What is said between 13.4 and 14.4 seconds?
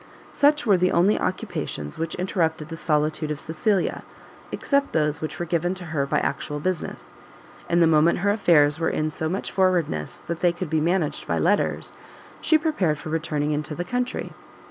into the country.